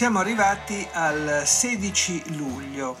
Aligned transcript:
Siamo 0.00 0.20
arrivati 0.20 0.88
al 0.92 1.42
16 1.44 2.34
luglio. 2.36 2.96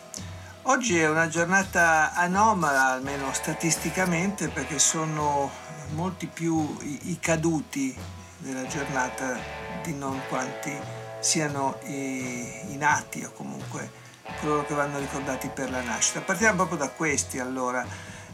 Oggi 0.64 0.98
è 0.98 1.08
una 1.08 1.28
giornata 1.28 2.12
anomala, 2.12 2.88
almeno 2.88 3.32
statisticamente, 3.32 4.48
perché 4.48 4.78
sono 4.78 5.50
molti 5.94 6.26
più 6.26 6.76
i, 6.82 7.16
caduti 7.18 7.96
della 8.36 8.66
giornata 8.66 9.38
di 9.82 9.94
non 9.94 10.20
quanti 10.28 10.76
siano 11.20 11.78
i, 11.84 12.44
i 12.68 12.76
nati 12.76 13.24
o 13.24 13.32
comunque 13.32 13.90
coloro 14.38 14.66
che 14.66 14.74
vanno 14.74 14.98
ricordati 14.98 15.48
per 15.48 15.70
la 15.70 15.80
nascita. 15.80 16.20
Partiamo 16.20 16.56
proprio 16.56 16.76
da 16.76 16.90
questi 16.90 17.38
allora. 17.38 17.82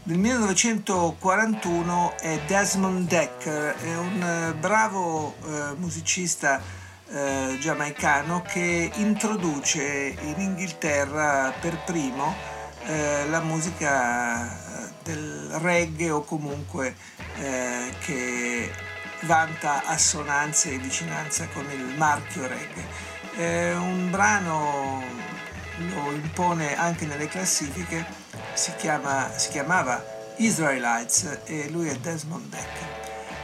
Nel 0.03 0.19
1941 0.19 2.17
è 2.19 2.41
Desmond 2.49 3.07
Decker, 3.07 3.77
è 3.77 3.97
un 3.97 4.21
eh, 4.21 4.55
bravo 4.55 5.37
eh, 5.45 5.75
musicista 5.77 6.61
eh, 7.09 7.57
giamaicano 7.61 8.43
che 8.43 8.91
introduce 8.95 10.15
in 10.21 10.35
Inghilterra 10.39 11.53
per 11.61 11.79
primo 11.85 12.35
eh, 12.87 13.27
la 13.29 13.41
musica 13.41 14.45
eh, 14.47 14.93
del 15.03 15.51
reggae 15.61 16.11
o 16.11 16.23
comunque 16.23 16.97
eh, 17.39 17.93
che 18.01 18.73
vanta 19.23 19.85
assonanze 19.85 20.73
e 20.73 20.79
vicinanza 20.79 21.47
con 21.49 21.65
il 21.71 21.95
marchio 21.97 22.47
reggae. 22.47 23.75
un 23.77 24.11
brano 24.11 25.03
lo 25.79 26.13
impone 26.13 26.77
anche 26.77 27.07
nelle 27.07 27.29
classifiche, 27.29 28.05
si, 28.55 28.73
chiama, 28.77 29.31
si 29.37 29.51
chiamava 29.51 30.03
Israelites 30.37 31.41
e 31.45 31.69
lui 31.71 31.89
è 31.89 31.97
Desmond 31.97 32.49
Decker. 32.49 32.96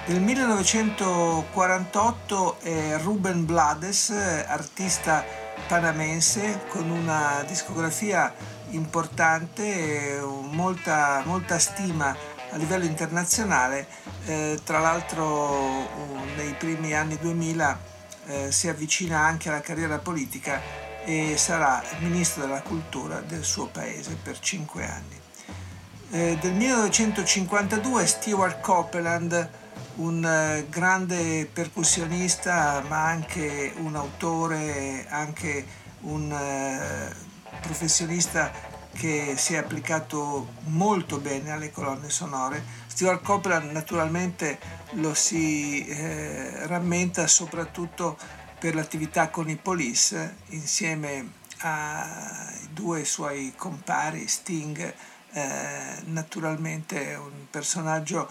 Nel 0.04 0.20
1948 0.20 2.58
è 2.60 2.98
Ruben 2.98 3.46
Blades, 3.46 4.10
artista 4.10 5.24
panamense 5.68 6.62
con 6.66 6.90
una 6.90 7.44
discografia 7.46 8.34
importante 8.70 10.20
molta, 10.50 11.22
molta 11.24 11.60
stima 11.60 12.16
a 12.50 12.56
livello 12.56 12.84
internazionale. 12.84 13.86
Eh, 14.24 14.58
tra 14.64 14.80
l'altro 14.80 15.86
nei 16.34 16.52
primi 16.58 16.94
anni 16.94 17.16
2000 17.16 17.78
eh, 18.26 18.50
si 18.50 18.68
avvicina 18.68 19.20
anche 19.20 19.50
alla 19.50 19.60
carriera 19.60 19.98
politica 19.98 20.60
e 21.04 21.36
sarà 21.36 21.80
ministro 22.00 22.42
della 22.42 22.62
cultura 22.62 23.20
del 23.20 23.44
suo 23.44 23.68
paese 23.68 24.18
per 24.20 24.40
cinque 24.40 24.84
anni. 24.84 25.20
Eh, 26.10 26.36
del 26.40 26.54
1952 26.54 28.04
Stewart 28.04 28.60
Copeland 28.60 29.60
un 29.96 30.24
eh, 30.24 30.66
grande 30.68 31.48
percussionista 31.52 32.82
ma 32.88 33.04
anche 33.04 33.72
un 33.78 33.96
autore, 33.96 35.06
anche 35.08 35.66
un 36.00 36.32
eh, 36.32 37.14
professionista 37.60 38.50
che 38.92 39.34
si 39.36 39.54
è 39.54 39.58
applicato 39.58 40.54
molto 40.64 41.18
bene 41.18 41.50
alle 41.50 41.70
colonne 41.70 42.10
sonore. 42.10 42.62
Stuart 42.86 43.22
Copeland 43.22 43.70
naturalmente 43.70 44.58
lo 44.92 45.14
si 45.14 45.86
eh, 45.86 46.66
rammenta 46.66 47.26
soprattutto 47.26 48.16
per 48.58 48.74
l'attività 48.74 49.28
con 49.28 49.48
i 49.48 49.56
Police 49.56 50.36
insieme 50.48 51.40
ai 51.60 52.68
due 52.70 53.04
suoi 53.04 53.54
compari, 53.56 54.28
Sting, 54.28 54.94
eh, 55.32 56.02
naturalmente 56.04 57.14
un 57.14 57.46
personaggio 57.50 58.30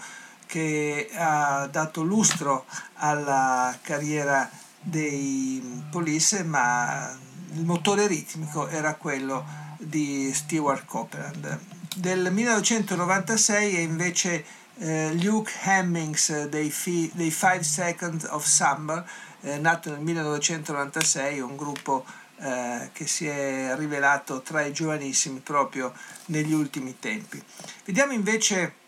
che 0.52 1.08
ha 1.14 1.66
dato 1.66 2.02
lustro 2.02 2.66
alla 2.96 3.74
carriera 3.80 4.50
dei 4.78 5.82
Police, 5.90 6.44
ma 6.44 7.10
il 7.54 7.64
motore 7.64 8.06
ritmico 8.06 8.68
era 8.68 8.94
quello 8.96 9.46
di 9.78 10.30
Stewart 10.34 10.84
Copeland. 10.84 11.58
Del 11.96 12.30
1996 12.30 13.76
è 13.76 13.78
invece 13.78 14.44
eh, 14.76 15.14
Luke 15.22 15.52
Hemmings 15.62 16.48
dei, 16.48 16.70
fi, 16.70 17.10
dei 17.14 17.30
Five 17.30 17.62
Seconds 17.62 18.24
of 18.24 18.44
Summer, 18.44 19.08
eh, 19.40 19.56
nato 19.56 19.88
nel 19.88 20.00
1996, 20.00 21.40
un 21.40 21.56
gruppo 21.56 22.04
eh, 22.40 22.90
che 22.92 23.06
si 23.06 23.26
è 23.26 23.72
rivelato 23.74 24.42
tra 24.42 24.60
i 24.60 24.72
giovanissimi 24.74 25.40
proprio 25.40 25.94
negli 26.26 26.52
ultimi 26.52 26.98
tempi. 26.98 27.42
Vediamo 27.86 28.12
invece 28.12 28.80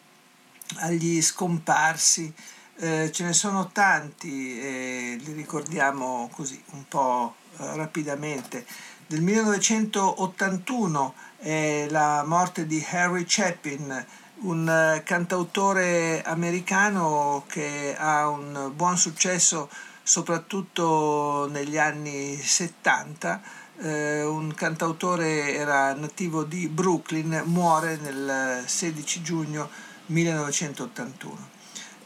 agli 0.77 1.21
scomparsi, 1.23 2.33
eh, 2.77 3.11
ce 3.13 3.25
ne 3.25 3.33
sono 3.33 3.71
tanti, 3.71 4.61
eh, 4.61 5.17
li 5.23 5.33
ricordiamo 5.33 6.29
così 6.33 6.61
un 6.73 6.85
po' 6.89 7.37
eh, 7.59 7.77
rapidamente. 7.77 8.67
Del 9.07 9.21
1981 9.21 11.15
è 11.39 11.87
la 11.91 12.25
morte 12.27 12.67
di 12.67 12.85
Harry 12.91 13.25
Chapin, 13.27 14.07
un 14.41 14.69
eh, 14.69 15.03
cantautore 15.05 16.23
americano 16.23 17.45
che 17.47 17.95
ha 17.97 18.29
un 18.29 18.73
buon 18.75 18.97
successo 18.97 19.69
soprattutto 20.03 21.49
negli 21.51 21.79
anni 21.79 22.37
70. 22.37 23.41
Eh, 23.77 24.25
un 24.25 24.55
cantautore 24.55 25.55
era 25.55 25.95
nativo 25.95 26.45
di 26.45 26.69
Brooklyn, 26.69 27.43
muore 27.47 27.97
nel 27.97 28.65
16 28.67 29.23
giugno 29.23 29.69
1981. 30.06 31.53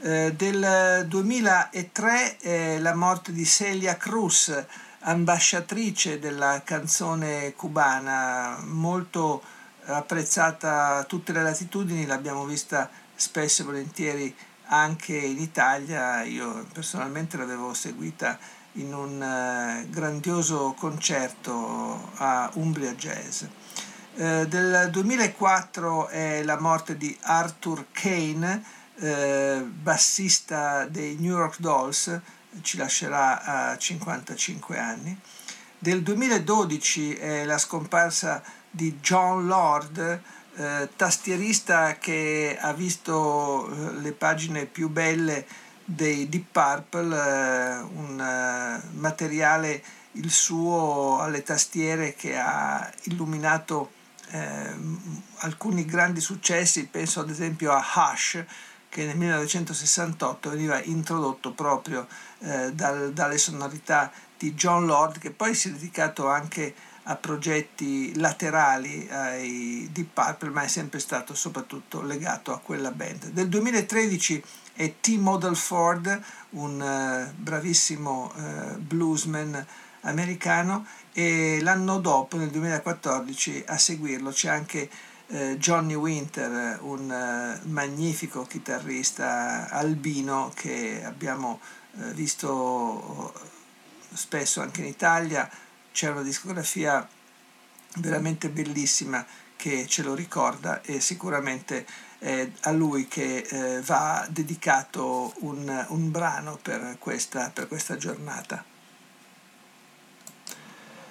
Eh, 0.00 0.32
del 0.36 1.06
2003 1.08 2.38
eh, 2.38 2.78
la 2.80 2.94
morte 2.94 3.32
di 3.32 3.44
Celia 3.44 3.96
Cruz, 3.96 4.64
ambasciatrice 5.00 6.18
della 6.18 6.62
canzone 6.64 7.54
cubana, 7.54 8.58
molto 8.64 9.42
apprezzata 9.86 10.96
a 10.96 11.04
tutte 11.04 11.32
le 11.32 11.42
latitudini, 11.42 12.06
l'abbiamo 12.06 12.44
vista 12.44 12.90
spesso 13.14 13.62
e 13.62 13.64
volentieri 13.64 14.36
anche 14.68 15.16
in 15.16 15.38
Italia, 15.38 16.22
io 16.22 16.66
personalmente 16.72 17.36
l'avevo 17.36 17.72
seguita 17.74 18.38
in 18.72 18.94
un 18.94 19.20
uh, 19.20 19.88
grandioso 19.90 20.74
concerto 20.78 22.12
a 22.16 22.50
Umbria 22.54 22.92
Jazz. 22.92 23.44
Eh, 24.20 24.48
del 24.48 24.88
2004 24.90 26.08
è 26.08 26.42
la 26.42 26.58
morte 26.58 26.96
di 26.96 27.16
Arthur 27.20 27.86
Kane, 27.92 28.64
eh, 28.96 29.64
bassista 29.64 30.86
dei 30.86 31.14
New 31.20 31.36
York 31.36 31.60
Dolls, 31.60 32.20
ci 32.62 32.78
lascerà 32.78 33.70
a 33.70 33.78
55 33.78 34.76
anni. 34.76 35.16
Del 35.78 36.02
2012 36.02 37.14
è 37.14 37.44
la 37.44 37.58
scomparsa 37.58 38.42
di 38.68 38.98
John 39.00 39.46
Lord, 39.46 40.20
eh, 40.56 40.88
tastierista 40.96 41.96
che 41.98 42.58
ha 42.60 42.72
visto 42.72 43.70
eh, 43.70 44.00
le 44.00 44.10
pagine 44.10 44.66
più 44.66 44.88
belle 44.88 45.46
dei 45.84 46.28
Deep 46.28 46.46
Purple, 46.50 47.16
eh, 47.16 47.78
un 47.82 48.82
materiale 48.94 49.80
il 50.12 50.30
suo 50.32 51.20
alle 51.20 51.44
tastiere 51.44 52.14
che 52.14 52.36
ha 52.36 52.92
illuminato 53.04 53.92
eh, 54.30 54.74
alcuni 55.38 55.84
grandi 55.84 56.20
successi, 56.20 56.86
penso 56.86 57.20
ad 57.20 57.30
esempio 57.30 57.72
a 57.72 57.84
Hush, 57.94 58.44
che 58.88 59.04
nel 59.04 59.16
1968 59.16 60.50
veniva 60.50 60.82
introdotto 60.82 61.52
proprio 61.52 62.06
eh, 62.40 62.72
dal, 62.72 63.12
dalle 63.12 63.38
sonorità 63.38 64.10
di 64.36 64.54
John 64.54 64.86
Lord, 64.86 65.18
che 65.18 65.30
poi 65.30 65.54
si 65.54 65.68
è 65.68 65.72
dedicato 65.72 66.28
anche 66.28 66.74
a 67.10 67.16
progetti 67.16 68.14
laterali 68.18 69.08
ai 69.10 69.88
Deep 69.90 70.08
Purple, 70.12 70.50
ma 70.50 70.62
è 70.62 70.68
sempre 70.68 70.98
stato 70.98 71.34
soprattutto 71.34 72.02
legato 72.02 72.52
a 72.52 72.58
quella 72.58 72.90
band. 72.90 73.30
Del 73.30 73.48
2013 73.48 74.42
è 74.74 74.94
T. 75.00 75.16
Model 75.16 75.56
Ford, 75.56 76.22
un 76.50 76.80
uh, 76.80 77.34
bravissimo 77.34 78.32
uh, 78.34 78.78
bluesman 78.78 79.66
americano 80.02 80.86
e 81.12 81.58
l'anno 81.62 81.98
dopo, 81.98 82.36
nel 82.36 82.50
2014, 82.50 83.64
a 83.66 83.78
seguirlo 83.78 84.30
c'è 84.30 84.48
anche 84.48 84.88
eh, 85.28 85.56
Johnny 85.58 85.94
Winter, 85.94 86.78
un 86.82 87.10
eh, 87.10 87.66
magnifico 87.68 88.44
chitarrista 88.44 89.68
albino 89.70 90.50
che 90.54 91.02
abbiamo 91.04 91.60
eh, 92.00 92.12
visto 92.12 93.34
spesso 94.12 94.60
anche 94.60 94.80
in 94.80 94.86
Italia, 94.86 95.50
c'è 95.92 96.10
una 96.10 96.22
discografia 96.22 97.06
veramente 97.96 98.48
bellissima 98.48 99.24
che 99.56 99.86
ce 99.88 100.02
lo 100.02 100.14
ricorda 100.14 100.82
e 100.82 101.00
sicuramente 101.00 101.84
è 102.18 102.48
a 102.62 102.70
lui 102.70 103.08
che 103.08 103.38
eh, 103.38 103.80
va 103.82 104.26
dedicato 104.30 105.34
un, 105.40 105.86
un 105.88 106.10
brano 106.10 106.58
per 106.60 106.96
questa, 106.98 107.50
per 107.50 107.68
questa 107.68 107.96
giornata. 107.96 108.64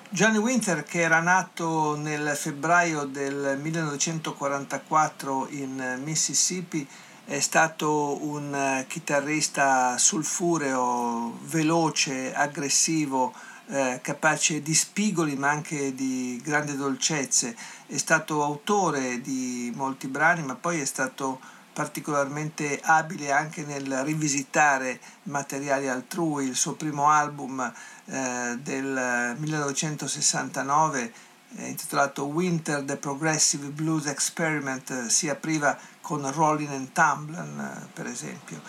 Johnny 0.10 0.38
Winter, 0.38 0.84
che 0.84 1.02
era 1.02 1.20
nato 1.20 1.98
nel 1.98 2.30
febbraio 2.34 3.04
del 3.04 3.60
1944 3.62 5.48
in 5.50 6.00
Mississippi, 6.02 6.88
è 7.26 7.42
stato 7.42 8.26
un 8.26 8.86
chitarrista 8.88 9.98
sulfureo, 9.98 11.38
veloce, 11.42 12.34
aggressivo, 12.34 13.34
eh, 13.68 14.00
capace 14.02 14.62
di 14.62 14.74
spigoli 14.74 15.36
ma 15.36 15.50
anche 15.50 15.94
di 15.94 16.40
grandi 16.42 16.78
dolcezze. 16.78 17.54
È 17.86 17.98
stato 17.98 18.42
autore 18.44 19.20
di 19.20 19.74
molti 19.76 20.08
brani, 20.08 20.42
ma 20.42 20.56
poi 20.56 20.80
è 20.80 20.86
stato 20.86 21.38
particolarmente 21.74 22.80
abile 22.82 23.32
anche 23.32 23.64
nel 23.64 24.04
rivisitare 24.04 25.02
materiali 25.24 25.90
altrui. 25.90 26.48
Il 26.48 26.56
suo 26.56 26.74
primo 26.74 27.10
album 27.10 27.72
eh, 28.08 28.58
del 28.62 29.36
1969 29.38 31.14
eh, 31.56 31.68
intitolato 31.68 32.26
Winter 32.26 32.84
the 32.84 32.98
Progressive 32.98 33.68
Blues 33.68 34.06
Experiment 34.08 35.08
si 35.08 35.30
apriva 35.30 35.78
con 36.02 36.30
Rolling 36.32 36.72
and 36.72 36.92
Tumbling 36.92 37.60
eh, 37.60 37.88
per 37.94 38.08
esempio. 38.08 38.62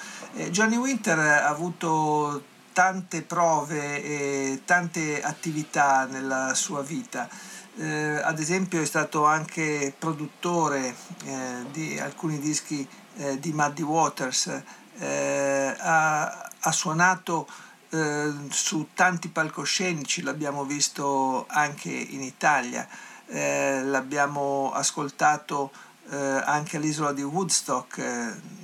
Johnny 0.50 0.76
Winter 0.76 1.18
ha 1.18 1.48
avuto 1.48 2.42
tante 2.72 3.22
prove 3.22 4.04
e 4.04 4.62
tante 4.64 5.20
attività 5.20 6.04
nella 6.04 6.54
sua 6.54 6.80
vita. 6.82 7.28
Eh, 7.76 8.20
ad 8.22 8.38
esempio 8.38 8.80
è 8.80 8.84
stato 8.84 9.24
anche 9.24 9.94
produttore 9.98 10.94
eh, 11.24 11.64
di 11.72 11.98
alcuni 11.98 12.38
dischi 12.38 12.86
eh, 13.16 13.38
di 13.40 13.52
Muddy 13.52 13.82
Waters, 13.82 14.62
eh, 14.98 15.76
ha, 15.76 16.50
ha, 16.60 16.72
suonato 16.72 17.48
eh, 17.90 18.32
su 18.50 18.88
tanti 18.94 19.28
palcoscenici, 19.28 20.22
l'abbiamo 20.22 20.64
visto 20.64 21.46
anche 21.48 21.90
in 21.90 22.22
Italia, 22.22 22.88
eh, 23.26 23.82
l'abbiamo 23.84 24.72
ascoltato 24.72 25.72
anche 26.10 26.78
all'isola 26.78 27.12
di 27.12 27.20
Woodstock, 27.20 27.98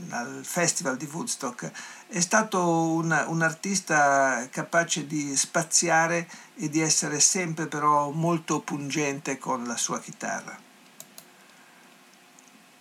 al 0.08 0.40
festival 0.42 0.96
di 0.96 1.06
Woodstock 1.12 1.70
è 2.14 2.20
stato 2.20 2.62
un, 2.62 3.24
un, 3.26 3.42
artista 3.42 4.46
capace 4.48 5.04
di 5.04 5.34
spaziare 5.36 6.28
e 6.54 6.68
di 6.68 6.80
essere 6.80 7.18
sempre 7.18 7.66
però 7.66 8.10
molto 8.10 8.60
pungente 8.60 9.36
con 9.36 9.64
la 9.64 9.76
sua 9.76 9.98
chitarra. 9.98 10.56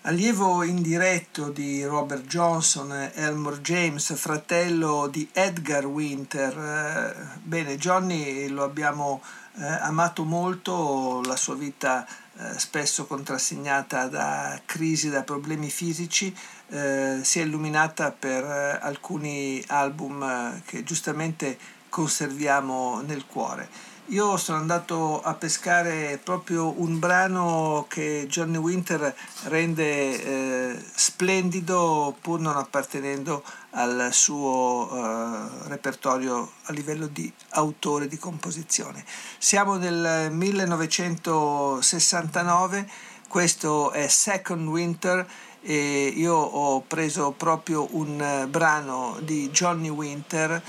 Allievo 0.05 0.63
indiretto 0.63 1.47
di 1.47 1.81
Robert 1.85 2.25
Johnson, 2.25 3.11
Elmore 3.13 3.61
James, 3.61 4.13
fratello 4.17 5.07
di 5.07 5.29
Edgar 5.31 5.85
Winter. 5.85 6.57
Eh, 6.57 7.39
bene, 7.41 7.77
Johnny 7.77 8.49
lo 8.49 8.65
abbiamo 8.65 9.21
eh, 9.55 9.63
amato 9.63 10.25
molto, 10.25 11.21
la 11.23 11.37
sua 11.37 11.55
vita 11.55 12.05
eh, 12.05 12.59
spesso 12.59 13.05
contrassegnata 13.05 14.07
da 14.07 14.59
crisi, 14.65 15.09
da 15.09 15.23
problemi 15.23 15.69
fisici, 15.69 16.35
eh, 16.67 17.21
si 17.23 17.39
è 17.39 17.43
illuminata 17.43 18.11
per 18.11 18.43
eh, 18.43 18.79
alcuni 18.81 19.63
album 19.67 20.21
eh, 20.21 20.63
che 20.65 20.83
giustamente 20.83 21.57
conserviamo 21.87 22.99
nel 23.05 23.25
cuore. 23.25 23.69
Io 24.07 24.35
sono 24.35 24.57
andato 24.57 25.21
a 25.21 25.33
pescare 25.33 26.19
proprio 26.21 26.77
un 26.81 26.99
brano 26.99 27.85
che 27.87 28.25
Johnny 28.27 28.57
Winter 28.57 29.15
rende 29.43 30.73
eh, 30.73 30.77
splendido 30.93 32.13
pur 32.19 32.41
non 32.41 32.57
appartenendo 32.57 33.41
al 33.71 34.09
suo 34.11 34.89
eh, 34.91 35.69
repertorio 35.69 36.51
a 36.63 36.73
livello 36.73 37.07
di 37.07 37.31
autore 37.51 38.09
di 38.09 38.17
composizione. 38.17 39.05
Siamo 39.37 39.77
nel 39.77 40.29
1969, 40.33 42.89
questo 43.29 43.91
è 43.91 44.09
Second 44.09 44.67
Winter 44.67 45.25
e 45.61 46.11
io 46.13 46.35
ho 46.35 46.81
preso 46.81 47.31
proprio 47.31 47.87
un 47.91 48.47
brano 48.49 49.17
di 49.21 49.49
Johnny 49.49 49.87
Winter 49.87 50.61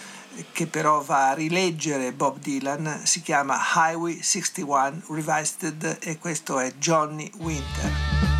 che 0.52 0.66
però 0.66 1.00
va 1.00 1.30
a 1.30 1.34
rileggere 1.34 2.12
Bob 2.12 2.38
Dylan, 2.38 3.00
si 3.04 3.22
chiama 3.22 3.58
Highway 3.74 4.20
61 4.22 5.02
Revisited 5.08 5.98
e 6.00 6.18
questo 6.18 6.58
è 6.58 6.72
Johnny 6.78 7.30
Winter. 7.38 8.33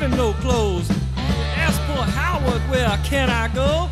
Him 0.00 0.12
no 0.12 0.32
clothes. 0.34 0.88
Asked 1.56 1.80
poor 1.82 2.04
Howard, 2.04 2.62
where 2.70 2.88
can 3.04 3.28
I 3.28 3.48
go? 3.54 3.88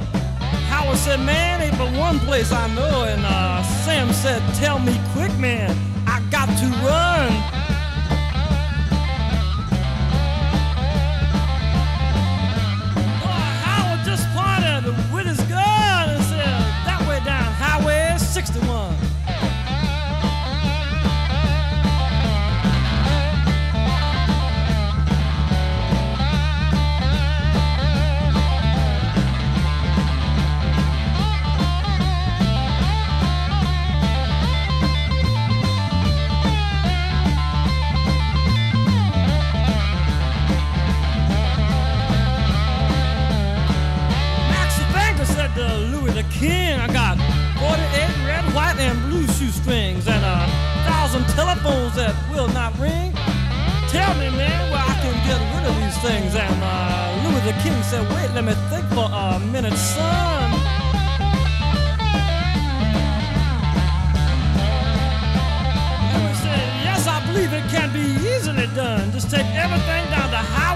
Howard 0.68 0.96
said, 0.96 1.20
man, 1.20 1.60
ain't 1.60 1.76
but 1.76 1.92
one 1.98 2.18
place 2.20 2.52
I 2.52 2.66
know. 2.74 3.04
And 3.04 3.24
uh, 3.24 3.62
Sam 3.84 4.12
said, 4.12 4.42
tell 4.54 4.78
me 4.78 4.98
quick, 5.12 5.36
man, 5.38 5.76
I 6.06 6.20
got 6.30 6.46
to 6.46 6.66
run. 6.86 7.57
Things. 56.02 56.34
And 56.34 56.62
uh, 56.62 57.22
Louis 57.24 57.42
the 57.50 57.56
King 57.62 57.82
said, 57.82 58.02
wait, 58.14 58.30
let 58.34 58.44
me 58.44 58.54
think 58.70 58.86
for 58.94 59.08
a 59.10 59.38
minute, 59.50 59.74
son. 59.74 60.50
Louis 66.12 66.38
said, 66.44 66.68
yes, 66.86 67.06
I 67.08 67.18
believe 67.26 67.52
it 67.52 67.66
can 67.70 67.92
be 67.92 68.06
easily 68.30 68.68
done. 68.74 69.10
Just 69.12 69.30
take 69.30 69.46
everything 69.54 70.04
down 70.10 70.30
to 70.30 70.36
Highway 70.36 70.67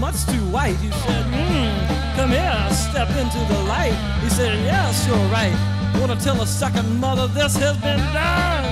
what's 0.00 0.24
too 0.24 0.44
white? 0.50 0.76
He 0.76 0.90
said, 0.90 1.24
hmm, 1.26 2.16
come 2.16 2.30
here, 2.30 2.68
step 2.70 3.08
into 3.10 3.38
the 3.52 3.62
light. 3.64 3.96
He 4.22 4.28
said, 4.28 4.58
yes, 4.64 5.06
you're 5.06 5.16
right. 5.28 5.54
Wanna 6.00 6.16
tell 6.16 6.40
a 6.42 6.46
second 6.46 7.00
mother 7.00 7.26
this 7.26 7.56
has 7.56 7.76
been 7.78 7.98
done? 8.12 8.64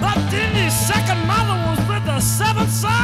But 0.00 0.18
then 0.30 0.54
the 0.54 0.70
second 0.70 1.26
mother 1.26 1.56
was 1.68 1.78
with 1.88 2.04
the 2.06 2.20
seventh 2.20 2.70
son, 2.70 3.01